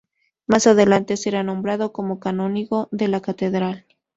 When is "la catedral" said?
3.07-3.85